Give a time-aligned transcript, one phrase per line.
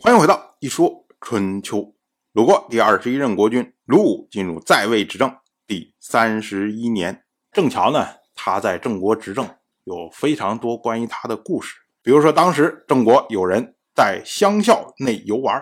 [0.00, 1.92] 欢迎回到一说春秋。
[2.32, 5.36] 鲁国第二十一任国君鲁武进入在位执政
[5.66, 7.24] 第三十一年。
[7.50, 9.48] 郑乔呢，他在郑国执政
[9.82, 11.74] 有非常多关于他的故事。
[12.00, 15.60] 比如说，当时郑国有人在乡校内游玩，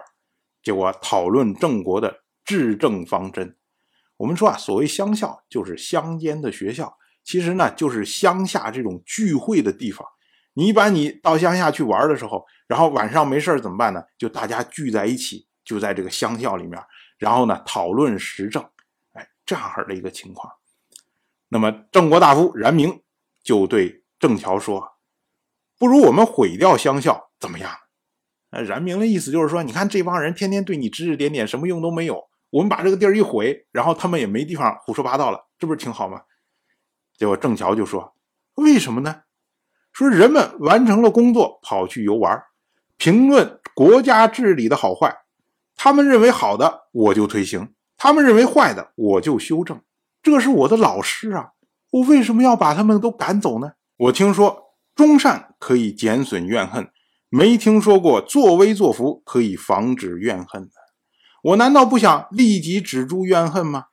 [0.63, 3.57] 结果讨论郑国的治政方针。
[4.19, 6.95] 我们说啊，所谓乡校就是乡间的学校，
[7.25, 10.07] 其实呢就是乡下这种聚会的地方。
[10.53, 14.03] 你一般你到乡下去玩的时候，然后晚上没事怎么办呢？
[14.19, 16.83] 就大家聚在一起，就在这个乡校里面，
[17.19, 18.63] 然后呢讨论时政，
[19.13, 20.53] 哎，这样的一个情况。
[21.49, 23.03] 那么郑国大夫冉明
[23.43, 24.97] 就对郑乔说
[25.79, 27.71] ：“不如我们毁掉乡校，怎么样？”
[28.51, 32.29] 呃，冉明的意思就是说，你看这帮人天天对你指指点点，什么用都没有。
[32.51, 36.23] 我们把这个地儿一毁，然后他们也没地方胡说八道了，这不是挺好吗？
[37.17, 38.15] 结果郑乔就说
[38.55, 39.23] ：“为什么呢？”
[39.93, 42.43] 说人们完成了工作，跑去游玩，
[42.97, 45.19] 评论国家治理的好坏。
[45.75, 49.81] 他们认为好的，我就推行；他们认为坏的，我就修正。
[50.23, 51.51] 这是我的老师啊，
[51.91, 53.73] 我为什么要把他们都赶走呢？
[53.97, 56.89] 我听说忠善可以减损怨恨，
[57.29, 60.71] 没听说过作威作福可以防止怨恨的。
[61.43, 63.87] 我难道不想立即止住怨恨吗？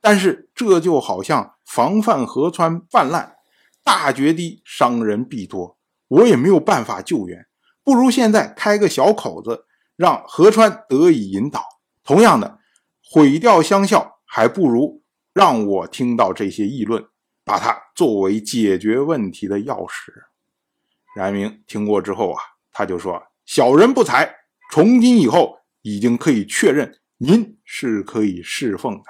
[0.00, 3.36] 但是这就好像防范河川泛滥。
[3.84, 5.76] 大决堤，伤人必多，
[6.06, 7.46] 我也没有办法救援，
[7.84, 9.66] 不如现在开个小口子，
[9.96, 11.64] 让河川得以引导。
[12.04, 12.58] 同样的，
[13.04, 15.02] 毁掉乡校，还不如
[15.32, 17.04] 让我听到这些议论，
[17.44, 20.12] 把它作为解决问题的钥匙。
[21.16, 22.40] 冉明听过之后啊，
[22.72, 24.34] 他就说：“小人不才，
[24.72, 29.04] 从今以后已经可以确认，您是可以侍奉的。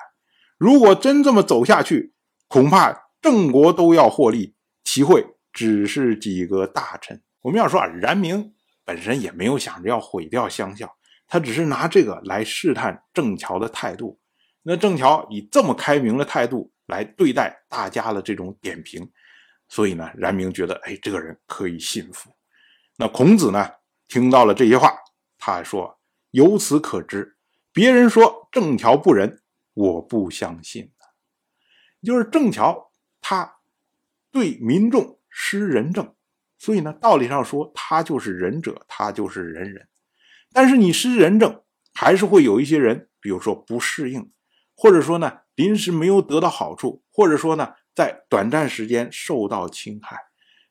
[0.58, 2.14] 如果真这么走下去，
[2.48, 7.22] 恐怕郑国都要获利。”齐会只是几个大臣。
[7.42, 8.52] 我们要说啊，冉明
[8.84, 14.20] 本身也没有想着要毁掉乡校，他只是拿这个来试探郑桥的态度。
[14.62, 19.10] 那郑桥以这么开明的态度来对待大家的这种点评，
[19.68, 22.30] 所以呢，冉明觉得，哎，这个人可以信服。
[22.96, 23.70] 那孔子呢，
[24.08, 24.96] 听到了这些话，
[25.38, 25.98] 他说
[26.30, 27.36] ：“由此可知，
[27.72, 29.40] 别人说郑桥不仁，
[29.74, 30.92] 我不相信
[32.02, 33.56] 就是郑桥他。”
[34.32, 36.14] 对民众施仁政，
[36.62, 39.88] 所以呢，道理上说他就是仁者，他就是仁人。
[40.52, 41.60] 但是你施仁政，
[41.92, 44.30] 还是会有一些人，比如说不适应，
[44.76, 50.16] 或者说呢临时没有得到好处，或者说呢在短暂时间受到侵害。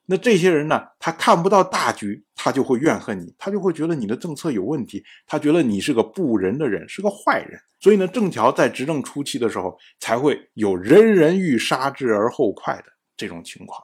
[0.06, 7.60] 那这些人呢，他看不到大局，他就会怨恨你，他就会觉得你的政策有问题，他觉得你是个不仁的人，是个坏人。
[7.82, 12.86] 所以呢，郑乔在执政初期的时候，才会有人人欲杀之而后快的。
[13.18, 13.84] 这种情况，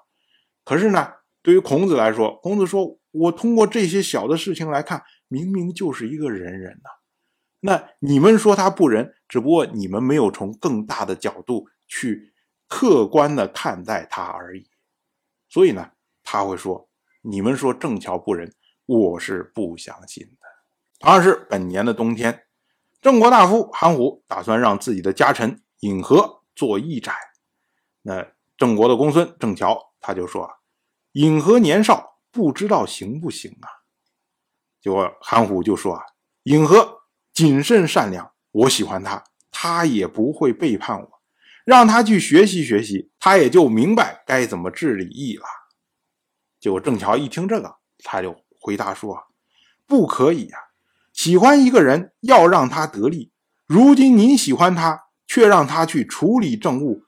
[0.64, 1.12] 可是呢，
[1.48, 6.90] 对于孔子来说，孔子说：“我通过这些小的事情来看，明明就是一个仁人呐。
[7.62, 12.34] 那你们说他不仁，只不过你们没有从更大的角度去
[12.68, 14.70] 客观的看待他而已。
[15.48, 15.92] 所以呢，
[16.22, 16.90] 他会说：
[17.22, 18.54] 你们说郑乔不仁，
[18.86, 20.48] 我是不相信的。
[21.00, 22.44] 同样是本年的冬天，
[23.00, 27.14] 郑国大夫韩虎打算让自己的家臣尹和做义宰，
[28.02, 28.28] 那。
[28.58, 30.50] 郑国的公孙郑乔，他就说
[31.18, 33.66] ：“尹和年少，不知道行不行啊？”
[34.80, 36.04] 结果韩虎就说：“啊，
[36.44, 37.00] 尹和
[37.34, 41.10] 谨慎善良，我喜欢他，他也不会背叛我，
[41.66, 45.46] 让他去学习学习，他也就明白该怎么治理义了。”
[46.62, 49.18] 结果郑乔一听这个，他就回答说
[49.88, 50.60] ：“不可以呀！
[51.14, 53.32] 喜欢一个人要让他得利，
[53.66, 57.02] 如今您喜欢他，却让他去处理政务，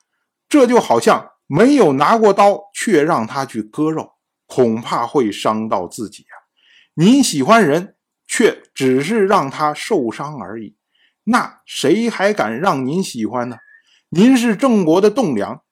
[0.47, 4.11] 这就好像……”没有拿过刀，却让他去割肉，
[4.45, 6.37] 恐怕会伤到自己啊！
[6.93, 7.95] 您喜欢人，
[8.27, 10.77] 却只是让他受伤而已，
[11.23, 13.57] 那谁还敢让您喜欢呢？
[14.09, 15.63] 您是郑国的栋梁，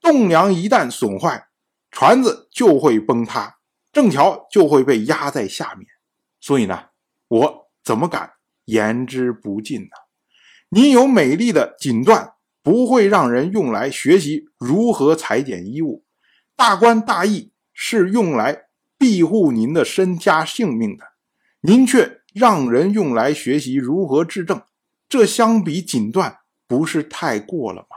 [0.00, 1.48] 栋梁一旦损坏，
[1.90, 3.58] 船子就会崩塌，
[3.92, 5.86] 郑桥就会被压在下面。
[6.40, 6.86] 所以呢，
[7.28, 8.32] 我怎么敢
[8.64, 9.88] 言之不尽呢？
[10.70, 12.35] 您有美丽的锦缎。
[12.66, 16.02] 不会让人用来学习如何裁剪衣物，
[16.56, 18.64] 大官大义是用来
[18.98, 21.04] 庇护您的身家性命的，
[21.60, 24.60] 您却让人用来学习如何治政，
[25.08, 27.96] 这相比锦缎不是太过了吗？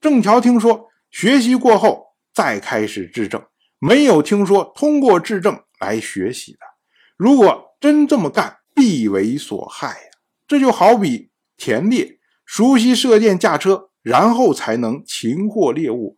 [0.00, 3.44] 郑乔听说学习过后再开始治政，
[3.80, 6.58] 没有听说通过治政来学习的。
[7.16, 10.10] 如果真这么干，必为所害呀！
[10.46, 13.90] 这就好比田猎，熟悉射箭驾车。
[14.06, 16.16] 然后才能擒获猎物。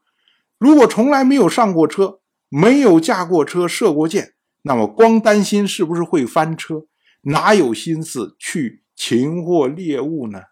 [0.58, 2.20] 如果从来没有上过车，
[2.50, 6.85] 没有驾过车，射过箭，那么光担心是不是会翻车，
[7.23, 10.43] 哪有心思去擒获猎物呢？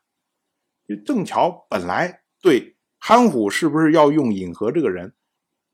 [1.05, 5.12] 郑巧本来对韩虎是不是要用尹和这个人，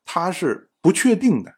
[0.05, 1.55] 他是不确定的。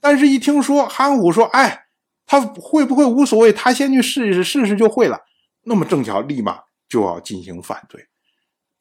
[0.00, 1.86] 但是，一听说韩虎说：“哎，
[2.26, 3.52] 他会不会无所谓？
[3.52, 5.20] 他先去试一试，试试就会了。”
[5.62, 6.58] 那么郑巧立马
[6.88, 8.08] 就要进行反对。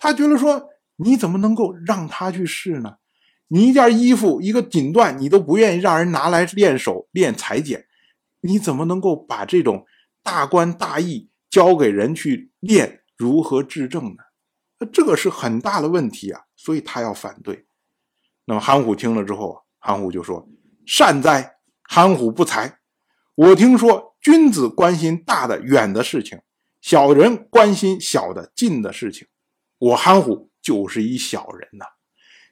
[0.04, 0.68] 他觉得说
[1.00, 2.98] ：“你怎么能够让他去试呢？
[3.48, 7.86] 你一件衣服、一个锦缎，你都不愿意让人拿来练手、练裁剪，
[8.42, 9.86] 你怎么能够把这种
[10.22, 13.00] 大官大义交给人去练？
[13.16, 14.24] 如何治政呢？
[14.92, 16.42] 这个是很大的问题啊！
[16.58, 17.66] 所以他要反对。
[18.44, 20.46] 那么韩虎听了之后，韩虎就说。”
[20.86, 22.80] 善哉，韩虎不才。
[23.36, 26.42] 我听说君子关心大的远的事情，
[26.82, 29.26] 小人关心小的近的事情。
[29.84, 31.86] 我韩虎就是一小人呐。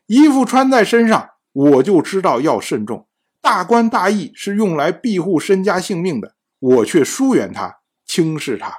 [0.06, 3.07] 衣服穿在身上，我就知道要慎重。
[3.42, 8.75] 大官大义是用来庇护身家性命的，我却疏远他，轻视他。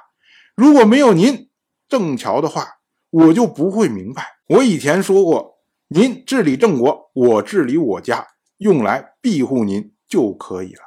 [0.55, 1.49] 如果没有您
[1.89, 2.67] 郑桥的话，
[3.09, 4.23] 我就不会明白。
[4.49, 5.55] 我以前说过，
[5.87, 8.27] 您治理郑国，我治理我家。
[8.57, 10.81] 用来庇护您就可以了。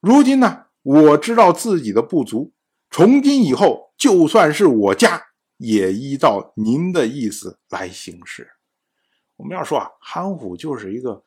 [0.00, 2.52] 如今呢，我知道自己的不足，
[2.88, 5.20] 从今以后，就算是我家，
[5.60, 8.48] 也依照您的意思来行事。
[9.36, 11.22] 我们要说啊，韩虎就是一个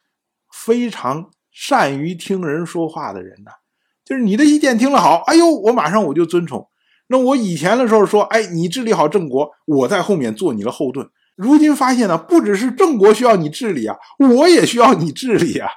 [0.51, 3.51] 非常善于听人说话的人呐。
[4.03, 6.67] 就是你的意见听了好，哎呦，我马上我就遵从。
[7.07, 11.07] 那我以前的时候说，哎，你治理好郑国，我在后面做你的后盾。
[11.35, 15.69] 如今发现呢，不只是郑国需要你治理啊，我也需要你治理啊。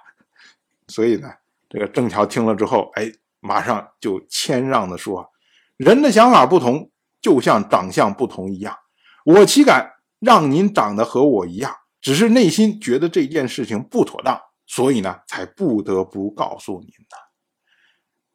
[0.89, 1.29] 所以呢，
[1.69, 5.31] 这个郑乔听了之后，哎，马上就谦让的说
[5.77, 6.91] ：“人的想法不同，
[7.27, 8.79] 就像长相不同一样。
[9.25, 11.75] 我岂敢让您长得和我一样？
[12.01, 17.17] 只是内心觉得这件事情不妥当，所以呢，才不得不告诉您的。”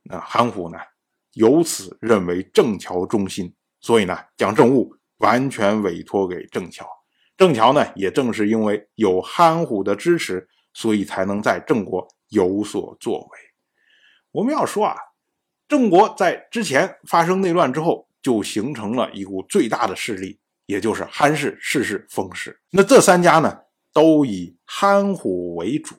[0.04, 0.78] 那韩虎呢，
[1.36, 6.86] 由此认为郑乔忠心，所以呢，将政务完全委托给郑乔。
[7.38, 12.06] 郑乔呢，也正是因为有韩虎的支持，所以才能在郑国。
[12.28, 13.40] 有所作为。
[14.32, 14.96] 我们要说啊，
[15.70, 22.60] 郑国在之前发生内乱之后，就形成了一股最大的势力，也就是韩氏、氏氏、封氏。
[22.70, 23.58] 那这三家呢，
[23.92, 25.96] 都以韩虎为主，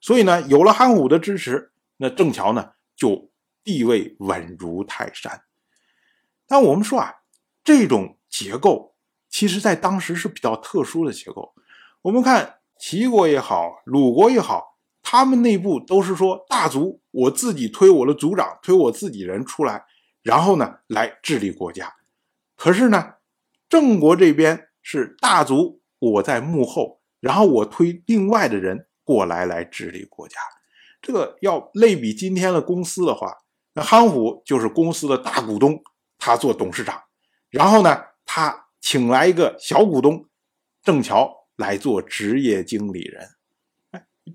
[0.00, 3.30] 所以呢，有了韩虎的支持，那郑乔呢，就
[3.64, 5.42] 地位稳如泰山。
[6.46, 7.14] 但我们说啊，
[7.64, 8.94] 这种结构
[9.28, 11.54] 其实在当时是比较特殊的结构。
[12.02, 14.70] 我们看齐国也好，鲁国也好。
[15.04, 19.84] 他们内部都是说大族，我自己推我的族长，推我自己人出来，
[20.22, 21.92] 然后呢来治理国家。
[22.56, 23.14] 可是呢，
[23.68, 30.36] 郑国这边是大族，我在幕后，然后我推另外的人过来来治理国家。
[31.00, 33.36] 这个要类比今天的公司的话，
[33.72, 35.82] 那憨虎就是公司的大股东，
[36.18, 37.02] 他做董事长，
[37.50, 40.28] 然后呢，他请来一个小股东
[40.82, 43.28] 郑乔来做职业经理人。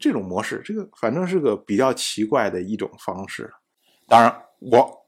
[0.01, 3.49] 这种模式，这个反正是个比较奇怪的一种方式。
[4.05, 5.06] 当然，我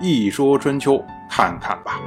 [0.00, 2.00] 一说春秋”看看吧。